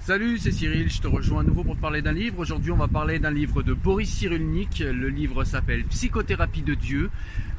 [0.00, 2.40] Salut, c'est Cyril, je te rejoins à nouveau pour te parler d'un livre.
[2.40, 4.80] Aujourd'hui, on va parler d'un livre de Boris Cyrulnik.
[4.80, 7.10] Le livre s'appelle Psychothérapie de Dieu.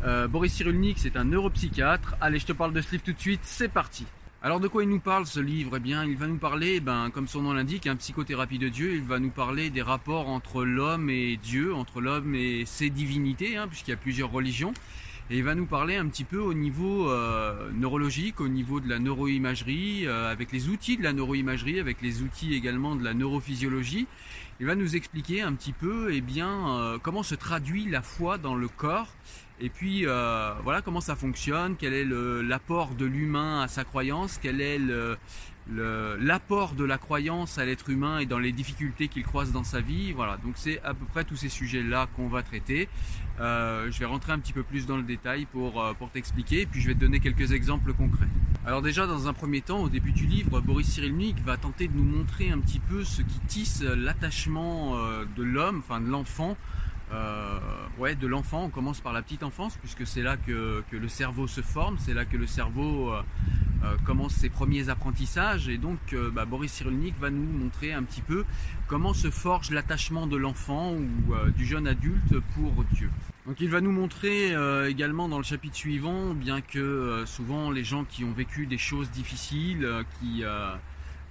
[0.04, 2.16] Euh, Boris Cyrulnik, c'est un neuropsychiatre.
[2.22, 4.06] Allez, je te parle de ce livre tout de suite, c'est parti.
[4.46, 5.78] Alors de quoi il nous parle ce livre?
[5.78, 8.94] Eh bien, il va nous parler, ben, comme son nom l'indique, un psychothérapie de Dieu.
[8.96, 13.56] Il va nous parler des rapports entre l'homme et Dieu, entre l'homme et ses divinités,
[13.56, 14.74] hein, puisqu'il y a plusieurs religions.
[15.30, 18.90] Et il va nous parler un petit peu au niveau euh, neurologique, au niveau de
[18.90, 23.14] la neuroimagerie, euh, avec les outils de la neuroimagerie, avec les outils également de la
[23.14, 24.08] neurophysiologie.
[24.60, 28.38] Il va nous expliquer un petit peu eh bien, euh, comment se traduit la foi
[28.38, 29.08] dans le corps
[29.60, 34.62] et puis voilà comment ça fonctionne, quel est l'apport de l'humain à sa croyance, quel
[34.62, 34.80] est
[35.68, 39.80] l'apport de la croyance à l'être humain et dans les difficultés qu'il croise dans sa
[39.80, 40.12] vie?
[40.12, 42.90] Voilà, donc c'est à peu près tous ces sujets-là qu'on va traiter.
[43.40, 46.62] Euh, je vais rentrer un petit peu plus dans le détail pour, euh, pour t'expliquer
[46.62, 48.28] et puis je vais te donner quelques exemples concrets.
[48.66, 51.98] Alors déjà dans un premier temps, au début du livre, Boris Cyrulnik va tenter de
[51.98, 56.58] nous montrer un petit peu ce qui tisse l'attachement euh, de l'homme, enfin de l'enfant,
[57.14, 57.60] euh,
[58.00, 58.64] ouais, de l'enfant.
[58.64, 62.14] On commence par la petite enfance, puisque c'est là que, le cerveau se forme, c'est
[62.14, 63.22] là que le cerveau euh,
[63.84, 65.70] euh, commence ses premiers apprentissages.
[65.70, 68.46] Et donc, bah, Boris Cyrulnik va nous montrer un petit peu
[68.88, 73.10] comment se forge l'attachement de l'enfant ou du jeune adulte pour Dieu.
[73.46, 74.54] Donc il va nous montrer
[74.88, 79.10] également dans le chapitre suivant, bien que souvent les gens qui ont vécu des choses
[79.12, 79.88] difficiles,
[80.20, 80.44] qui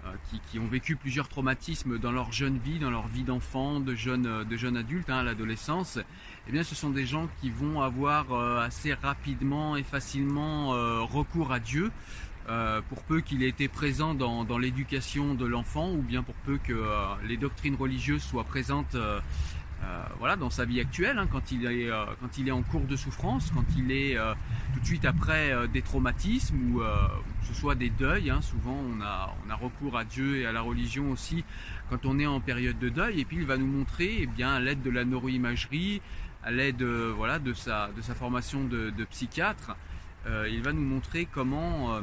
[0.05, 3.95] euh, qui, ont vécu plusieurs traumatismes dans leur jeune vie, dans leur vie d'enfant, de
[3.95, 6.01] jeunes euh, de jeune adultes, hein, à l'adolescence,
[6.49, 10.71] eh bien ce sont des gens qui vont avoir euh, assez rapidement et facilement
[11.07, 11.93] recours à Dieu.
[12.89, 16.59] pour peu qu'il ait été présent dans, dans l'éducation de l'enfant ou bien pour peu
[16.59, 16.75] que
[17.25, 19.21] les doctrines religieuses soient présentes euh,
[20.19, 22.83] voilà, dans sa vie actuelle, hein, quand, il est, euh, quand il est en cours
[22.83, 24.35] de souffrance, quand il est euh,
[24.73, 28.31] tout de suite après des traumatismes ou que ce soit des deuils.
[28.31, 31.45] Hein, souvent, on a, on a recours à Dieu et à la religion aussi
[31.91, 33.21] quand on est en période de deuil.
[33.21, 36.01] Et puis, il va nous montrer, eh bien, à l'aide de la neuroimagerie,
[36.45, 39.77] à l'aide voilà, de, sa, de sa formation de, de psychiatre,
[40.27, 42.01] il va nous montrer comment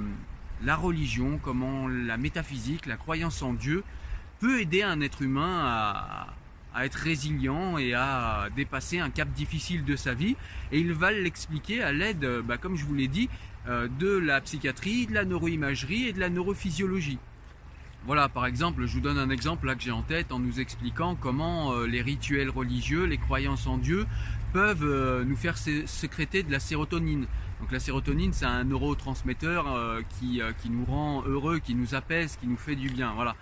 [0.64, 3.84] la religion, comment la métaphysique, la croyance en Dieu
[4.40, 6.28] peut aider un être humain à,
[6.80, 10.38] à être résilient et à dépasser un cap difficile de sa vie.
[10.72, 13.30] Et il va l'expliquer à l'aide, bah, comme je vous l'ai dit,
[13.68, 17.20] euh, de la psychiatrie, de la neuroimagerie et de la neurophysiologie.
[18.06, 20.62] Voilà, par exemple, je vous donne un exemple là que j'ai en tête en nous
[20.62, 24.08] expliquant comment euh, les rituels religieux, les croyances en Dieu
[24.54, 27.28] peuvent euh, nous faire sécréter de la sérotonine.
[27.60, 29.66] Donc la sérotonine, c'est un neurotransmetteur
[30.18, 33.12] qui, qui nous rend heureux, qui nous apaise, qui nous fait du bien.
[33.14, 33.36] Voilà.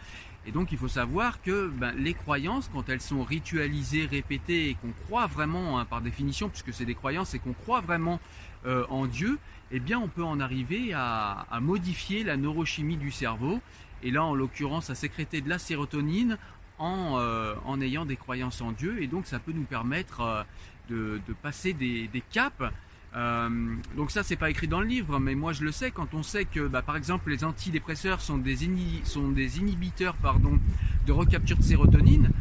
[0.48, 4.74] Et donc il faut savoir que ben, les croyances, quand elles sont ritualisées, répétées et
[4.76, 8.22] qu'on croit vraiment, hein, par définition, puisque c'est des croyances et qu'on croit vraiment
[8.66, 9.40] euh, en Dieu,
[9.72, 13.60] eh bien on peut en arriver à, modifier la neurochimie du cerveau.
[14.04, 16.38] Et là, en l'occurrence, à sécréter de la sérotonine
[16.80, 19.02] en, euh, en, ayant des croyances en Dieu.
[19.02, 20.44] Et donc ça peut nous permettre euh,
[21.28, 22.64] de, passer des caps
[23.15, 23.50] euh,
[23.95, 26.24] donc ça c'est pas écrit dans le livre, mais moi je le sais quand on
[26.24, 30.59] sait que bah, par exemple les antidépresseurs sont des, inhibiteurs pardon,
[31.06, 32.31] de recapture de sérotonine,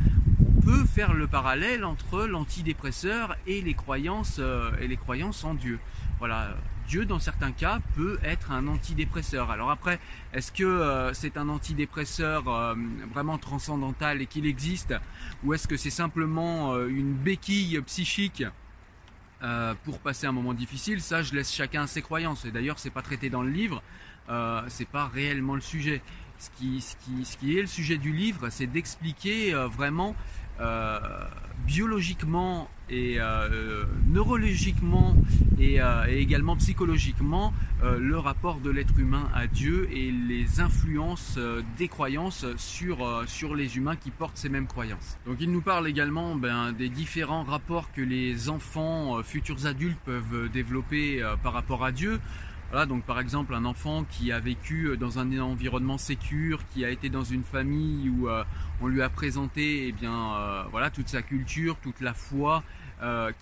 [0.40, 4.40] on peut faire le parallèle entre l'antidépresseur et les croyances
[4.80, 5.78] et les croyances en Dieu.
[6.18, 6.56] Voilà,
[6.88, 9.50] Dieu, dans certains cas, peut être un antidépresseur.
[9.50, 9.98] Alors après,
[10.32, 12.74] est-ce que euh, c'est un antidépresseur euh,
[13.12, 14.94] vraiment transcendantal et qu'il existe,
[15.42, 18.44] ou est-ce que c'est simplement euh, une béquille psychique
[19.84, 22.44] pour passer un moment difficile Ça, je laisse chacun ses croyances.
[22.44, 23.82] Et d'ailleurs, c'est pas traité dans le livre.
[24.68, 26.02] c'est pas réellement le sujet.
[26.38, 30.14] Ce qui, ce, qui, ce qui est le sujet du livre, c'est d'expliquer vraiment
[31.66, 35.14] biologiquement et euh, neurologiquement
[35.58, 37.52] et, euh, et, également psychologiquement
[37.82, 41.38] euh, le rapport de l'être humain à Dieu et les influences
[41.76, 45.18] des croyances sur, sur les humains qui portent ces mêmes croyances.
[45.26, 50.48] Donc il nous parle également ben, des différents rapports que les enfants, futurs adultes peuvent
[50.52, 52.20] développer par rapport à Dieu.
[52.70, 56.84] Voilà, donc par exemple un enfant qui a vécu euh, dans un environnement sécure, qui
[56.84, 58.42] a été dans une famille où euh,
[58.80, 62.62] on lui a présenté eh bien, euh, voilà, toute sa culture, toute la foi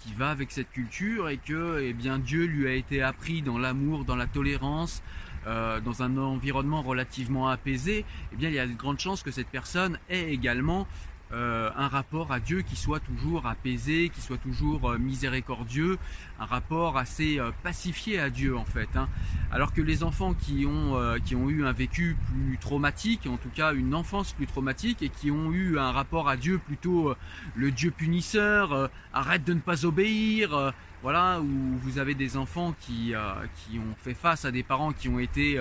[0.00, 3.56] qui va avec cette culture et que eh bien, Dieu lui a été appris dans
[3.56, 5.00] l'amour, dans la tolérance,
[5.46, 9.46] dans un environnement relativement apaisé, eh bien, il y a de grandes chances que cette
[9.46, 10.88] personne ait également
[11.32, 15.98] euh, un rapport à Dieu qui soit toujours apaisé, qui soit toujours euh, miséricordieux,
[16.38, 18.88] un rapport assez euh, pacifié à Dieu en fait.
[18.94, 19.08] Hein.
[19.50, 23.48] Alors que les enfants qui ont, qui ont eu un vécu plus traumatique, en tout
[23.48, 27.14] cas une enfance plus traumatique, et qui ont eu un rapport à Dieu plutôt
[27.54, 30.72] le Dieu punisseur, arrête de ne pas obéir,
[31.02, 33.14] voilà, où vous avez des enfants qui,
[33.56, 35.60] qui ont fait face à des parents qui ont été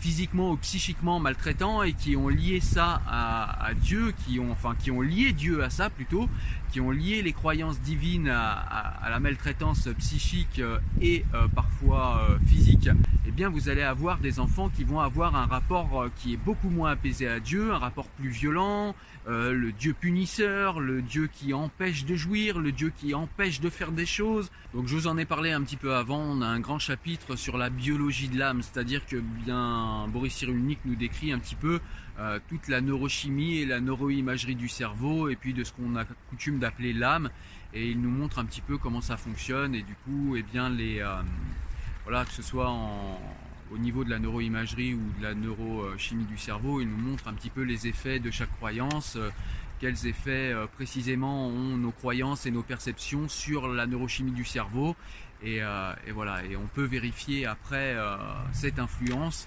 [0.00, 4.90] physiquement ou psychiquement maltraitants et qui ont lié ça à, Dieu, qui ont enfin qui
[4.90, 6.28] ont lié Dieu à ça plutôt,
[6.72, 12.38] qui ont lié les croyances divines à, la maltraitance psychique euh, et euh, parfois euh,
[12.46, 12.88] physique,
[13.26, 16.70] eh bien vous allez avoir des enfants qui vont avoir un rapport qui est beaucoup
[16.70, 18.94] moins apaisé à Dieu, un rapport plus violent,
[19.26, 23.92] le Dieu punisseur, le Dieu qui empêche de jouir, le Dieu qui empêche de faire
[23.92, 24.50] des choses.
[24.74, 27.36] Donc je vous en ai parlé un petit peu avant, on a un grand chapitre
[27.36, 31.80] sur la biologie de l'âme, c'est-à-dire que bien Boris Cyrulnik nous décrit un petit peu
[32.48, 36.58] toute la neurochimie et la neuroimagerie du cerveau et puis de ce qu'on a coutume
[36.58, 37.30] d'appeler l'âme.
[37.72, 40.72] Et il nous montre un petit peu comment ça fonctionne et du coup eh bien
[40.76, 41.22] euh,
[42.02, 42.74] voilà que ce soit
[43.70, 47.32] au niveau de la neuroimagerie ou de la neurochimie du cerveau il nous montre un
[47.32, 49.30] petit peu les effets de chaque croyance euh,
[49.78, 54.96] quels effets euh, précisément ont nos croyances et nos perceptions sur la neurochimie du cerveau.
[55.42, 55.62] Et,
[56.12, 57.96] voilà et on peut vérifier après
[58.52, 59.46] cette influence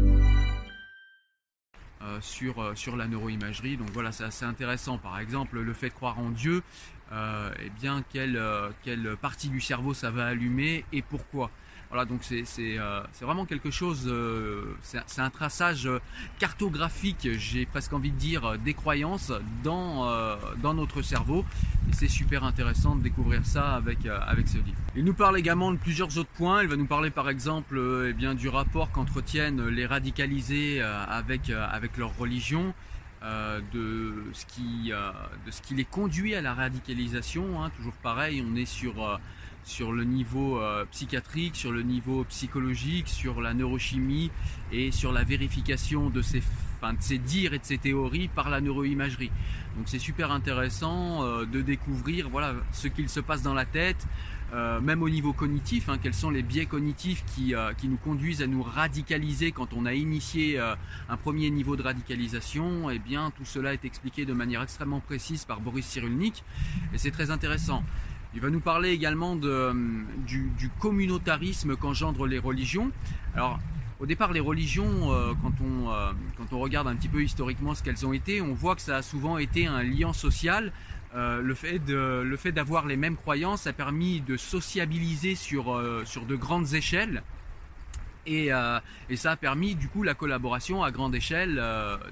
[2.21, 3.77] Euh, sur, euh, la neuroimagerie.
[3.77, 4.97] Donc voilà, c'est assez intéressant.
[4.97, 6.61] Par exemple, le fait de croire en Dieu,
[7.11, 8.41] euh, eh bien, quelle,
[8.83, 11.49] quelle partie du cerveau ça va allumer et pourquoi?
[11.91, 12.45] Voilà, donc c'est
[12.79, 15.89] euh, vraiment quelque chose, euh, c'est un traçage
[16.39, 21.43] cartographique, j'ai presque envie de dire, des croyances dans, euh, dans notre cerveau.
[21.89, 24.77] Et c'est super intéressant de découvrir ça avec, avec ce livre.
[24.95, 26.63] Il nous parle également de plusieurs autres points.
[26.63, 31.97] Il va nous parler par exemple eh bien, du rapport qu'entretiennent les radicalisés avec, avec
[31.97, 32.73] leur religion.
[33.21, 34.91] de, ce qui,
[35.45, 37.61] de ce qui les conduit à la radicalisation.
[37.61, 37.69] Hein.
[37.75, 39.19] toujours pareil, on est sur
[39.63, 44.31] sur le niveau euh, psychiatrique, sur le niveau psychologique, sur la neurochimie
[44.71, 46.41] et sur la vérification de ces,
[46.77, 49.31] enfin, de ces dires et de ces théories par la neuroimagerie.
[49.77, 54.07] Donc c'est super intéressant euh, de découvrir voilà, ce qu'il se passe dans la tête,
[54.53, 58.41] euh, même au niveau cognitif, hein, quels sont les biais cognitifs qui, qui, nous conduisent
[58.41, 62.89] à nous radicaliser quand on a initié un premier niveau de radicalisation.
[62.89, 66.43] Eh bien tout cela est expliqué de manière extrêmement précise par Boris Cyrulnik
[66.93, 67.83] et c'est très intéressant.
[68.33, 69.73] Il va nous parler également de,
[70.25, 72.91] du, communautarisme qu'engendrent les religions.
[73.35, 73.59] Alors,
[73.99, 77.75] au départ, les religions, euh, quand, on, euh, quand on regarde un petit peu historiquement
[77.75, 80.71] ce qu'elles ont été, on voit que ça a souvent été un lien social.
[81.13, 85.81] Euh, le fait de, le fait d'avoir les mêmes croyances a permis de sociabiliser sur,
[86.05, 87.23] sur de grandes échelles.
[88.25, 88.49] Et,
[89.09, 91.61] et, ça a permis du coup la collaboration à grande échelle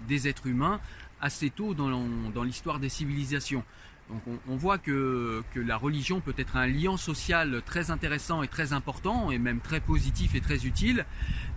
[0.08, 0.82] des êtres humains
[1.22, 1.90] assez tôt dans,
[2.34, 3.64] dans l'histoire des civilisations.
[4.10, 8.74] Donc on, voit que, la religion peut être un lien social très intéressant et très
[8.74, 11.06] important, et même très positif et très utile,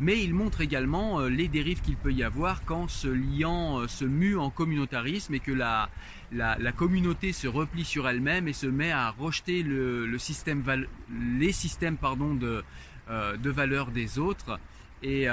[0.01, 3.89] mais il montre également euh, les dérives qu'il peut y avoir quand ce lien euh,
[3.89, 5.89] se mue en communautarisme et que la,
[6.77, 10.63] communauté se replie sur elle-même et se met à rejeter les systèmes
[12.39, 12.65] de,
[13.09, 14.59] euh, de valeurs des autres.
[15.03, 15.27] Et,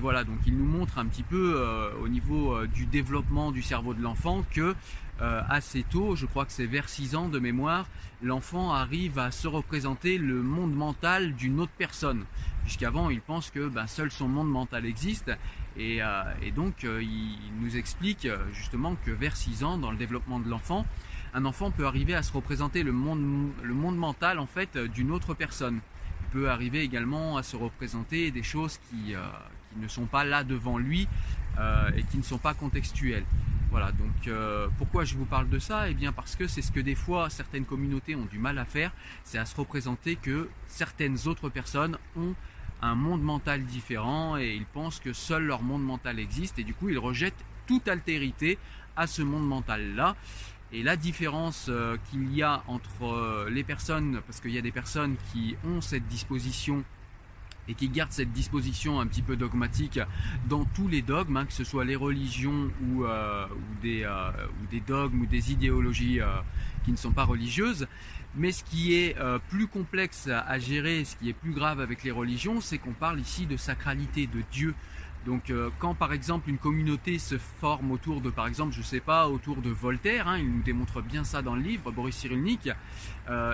[0.00, 1.62] voilà, donc il nous montre un petit peu
[2.02, 4.74] au niveau du développement du cerveau de l'enfant que
[5.22, 7.86] euh, assez tôt, je crois que c'est vers 6 ans de mémoire,
[8.22, 12.24] l'enfant arrive à se représenter le monde mental d'une autre personne.
[12.64, 15.30] Puisqu'avant, il pense que ben, seul son monde mental existe.
[15.78, 16.22] Et, euh,
[16.54, 20.84] donc, euh, il nous explique justement que vers 6 ans, dans le développement de l'enfant,
[21.32, 25.10] un enfant peut arriver à se représenter le monde, le monde mental en fait d'une
[25.10, 25.80] autre personne.
[26.32, 30.78] Peut arriver également à se représenter des choses qui, qui ne sont pas là devant
[30.78, 31.08] lui
[31.96, 33.24] et qui ne sont pas contextuelles.
[33.70, 35.90] Voilà, donc euh, pourquoi je vous parle de ça?
[35.90, 38.64] Eh bien parce que c'est ce que des fois certaines communautés ont du mal à
[38.64, 38.92] faire,
[39.24, 42.34] c'est à se représenter que certaines autres personnes ont
[42.80, 46.74] un monde mental différent et ils pensent que seul leur monde mental existe et du
[46.74, 48.58] coup ils rejettent toute altérité
[48.96, 50.16] à ce monde mental-là.
[50.72, 54.62] Et la différence euh, qu'il y a entre euh, les personnes, parce qu'il y a
[54.62, 56.82] des personnes qui ont cette disposition
[57.68, 60.00] et qui garde cette disposition un petit peu dogmatique
[60.48, 63.46] dans tous les dogmes, hein, que ce soit les religions ou, euh,
[63.82, 64.06] des,
[64.86, 66.20] dogmes ou des idéologies
[66.84, 67.88] qui ne sont pas religieuses.
[68.36, 69.16] Mais ce qui est
[69.48, 73.18] plus complexe à gérer, ce qui est plus grave avec les religions, c'est qu'on parle
[73.18, 74.74] ici de sacralité, de Dieu.
[75.26, 79.28] Donc quand par exemple une communauté se forme autour de, par exemple, je sais pas,
[79.28, 82.70] autour de Voltaire, hein, il nous démontre bien ça dans le livre, Boris Cyrulnik,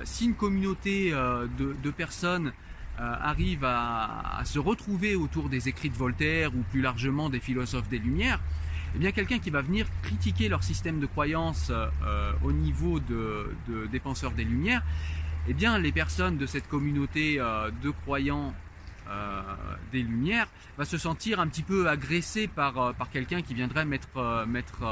[0.05, 2.53] si une communauté de, de personnes
[3.01, 7.89] euh, arrive à, se retrouver autour des écrits de Voltaire ou plus largement des philosophes
[7.89, 8.39] des Lumières,
[8.95, 13.57] eh bien quelqu'un qui va venir critiquer leur système de croyance euh, au niveau de,
[13.91, 14.83] des penseurs des Lumières,
[15.49, 18.53] eh bien les personnes de cette communauté euh, de croyants
[19.91, 24.47] des Lumières va se sentir un petit peu agressées par, par quelqu'un qui viendrait mettre,
[24.47, 24.85] mettre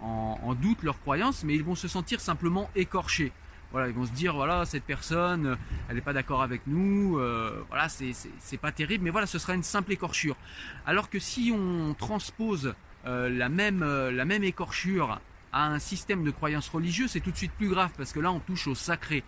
[0.00, 3.32] en, doute leur croyance, mais ils vont se sentir simplement écorchés.
[3.72, 5.56] Voilà, ils vont se dire voilà cette personne, euh,
[5.88, 9.54] elle n'est pas d'accord avec nous, euh, voilà c'est pas terrible, mais voilà ce sera
[9.54, 10.36] une simple écorchure.
[10.86, 12.74] Alors que si on transpose
[13.06, 15.20] euh, la même la même écorchure
[15.52, 18.30] à un système de croyance religieuse, c'est tout de suite plus grave parce que là
[18.30, 19.24] on touche au sacré.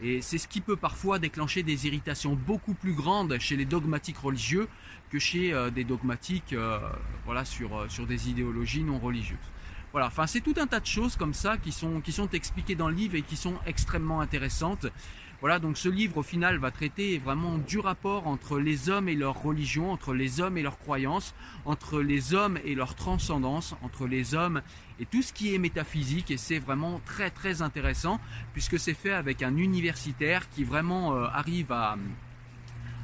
[0.00, 4.18] Et c'est ce qui peut parfois déclencher des irritations beaucoup plus grandes chez les dogmatiques
[4.18, 4.68] religieux
[5.10, 6.54] que chez des dogmatiques
[7.24, 9.38] voilà, sur, sur des idéologies non religieuses.
[9.92, 12.74] Voilà, enfin c'est tout un tas de choses comme ça qui sont, qui sont expliquées
[12.74, 14.86] dans le livre et qui sont extrêmement intéressantes.
[15.42, 19.16] Voilà, donc ce livre au final va traiter vraiment du rapport entre les hommes et
[19.16, 21.34] leur religion, entre les hommes et leurs croyances,
[21.64, 24.62] entre les hommes et leur transcendance, entre les hommes
[25.00, 28.20] et tout ce qui est métaphysique et c'est vraiment très très intéressant
[28.52, 31.96] puisque c'est fait avec un universitaire qui vraiment euh, arrive à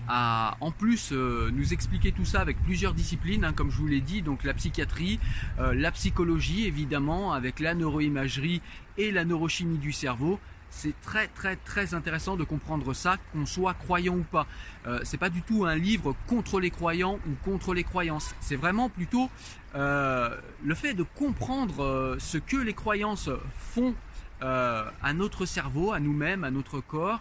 [0.08, 4.00] en plus euh, nous expliquer tout ça avec plusieurs disciplines, hein, comme je vous l'ai
[4.00, 5.20] dit, donc la psychiatrie,
[5.58, 8.62] euh, la psychologie évidemment, avec la neuroimagerie
[8.96, 10.40] et la neurochimie du cerveau.
[10.70, 14.46] C'est très très très intéressant de comprendre ça, qu'on soit croyant ou pas.
[14.86, 18.34] Euh, c'est pas du tout un livre contre les croyants ou contre les croyances.
[18.40, 19.30] C'est vraiment plutôt
[19.74, 23.94] le fait de comprendre ce que les croyances font
[24.40, 27.20] à notre cerveau, à nous-mêmes, à notre corps,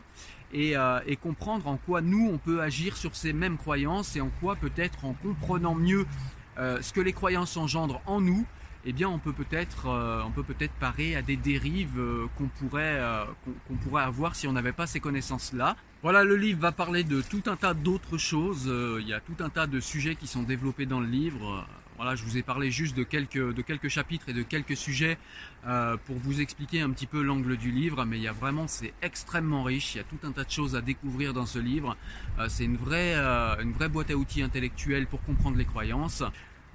[0.55, 4.29] euh, et, comprendre en quoi nous on peut agir sur ces mêmes croyances et en
[4.39, 6.05] quoi peut-être en comprenant mieux
[6.57, 8.45] euh, ce que les croyances engendrent en nous,
[8.89, 12.01] eh bien on peut peut-être euh, on peut peut-être parer à des dérives
[12.37, 13.01] qu'on pourrait
[13.67, 15.75] qu'on pourrait avoir si on n'avait pas ces connaissances là.
[16.03, 18.71] Voilà, le livre va parler de tout un tas d'autres choses.
[18.99, 21.65] Il y a tout un tas de sujets qui sont développés dans le livre.
[21.97, 25.17] Voilà, je vous ai parlé juste de quelques, chapitres et de quelques sujets
[25.65, 28.67] euh, pour vous expliquer un petit peu l'angle du livre, mais il y a vraiment,
[28.67, 31.57] c'est extrêmement riche, il y a tout un tas de choses à découvrir dans ce
[31.57, 31.97] livre.
[32.37, 36.21] Euh, c'est une vraie, euh, une vraie boîte à outils intellectuelle pour comprendre les croyances.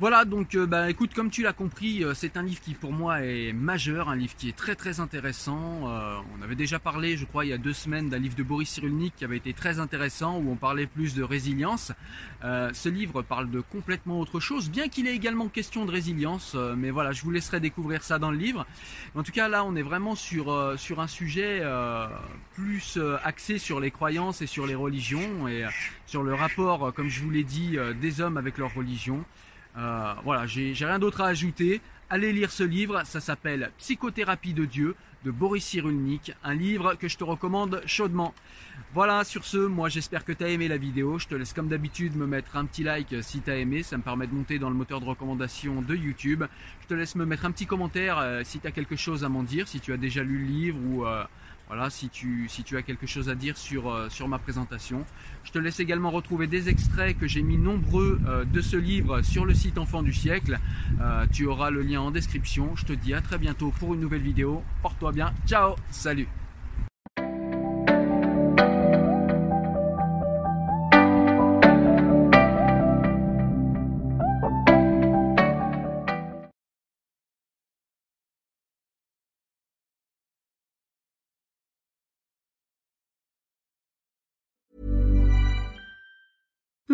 [0.01, 2.93] Voilà, donc euh, bah, écoute, comme tu l'as compris, euh, c'est un livre qui pour
[2.93, 5.83] moi est majeur, un livre qui est très très intéressant.
[5.87, 8.43] Euh, on avait déjà parlé, je crois, il y a deux semaines d'un livre de
[8.43, 11.93] Boris Cyrulnik qui avait été très intéressant, où on parlait plus de résilience.
[12.43, 16.91] ce livre parle de complètement autre chose, bien qu'il ait également question de résilience, mais
[16.91, 18.67] voilà, je vous laisserai découvrir ça dans le livre.
[19.15, 21.63] En tout cas, là, on est vraiment sur, sur un sujet
[22.55, 25.65] plus axé sur les croyances et sur les religions, et
[26.07, 29.25] sur le rapport, comme je vous l'ai dit, des hommes avec leur religion.
[29.77, 31.81] Euh, voilà, j'ai rien d'autre à ajouter.
[32.11, 37.09] Allez lire ce livre, ça s'appelle Psychothérapie de Dieu de Boris Cyrulnik, un livre que
[37.09, 38.35] je te recommande chaudement.
[38.93, 41.19] Voilà, sur ce, moi j'espère que tu as aimé la vidéo.
[41.19, 43.97] Je te laisse comme d'habitude me mettre un petit like si tu as aimé, ça
[43.97, 46.45] me permet de monter dans le moteur de recommandation de YouTube.
[46.83, 49.29] Je te laisse me mettre un petit commentaire euh, si tu as quelque chose à
[49.29, 51.25] m'en dire, si tu as déjà lu le livre ou euh,
[51.69, 55.05] voilà, si tu, as quelque chose à dire sur, euh, sur ma présentation.
[55.45, 59.23] Je te laisse également retrouver des extraits que j'ai mis nombreux euh, de ce livre
[59.23, 60.59] sur le site Enfant du siècle.
[61.01, 62.77] Euh, tu auras le lien en description.
[62.77, 64.63] Je te dis à très bientôt pour une nouvelle vidéo.
[64.83, 65.33] Porte-toi bien.
[65.47, 66.29] Ciao, salut.